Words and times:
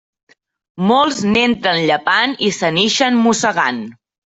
Molts 0.91 1.19
n'entren 1.35 1.83
llepant 1.91 2.35
i 2.49 2.51
se 2.57 2.73
n'ixen 2.79 3.23
mossegant. 3.29 3.83